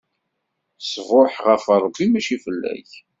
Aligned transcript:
Ṣṣbuḥ 0.85 1.33
ɣef 1.47 1.63
Rebbi, 1.83 2.05
mačči 2.07 2.37
fell-ak! 2.43 2.91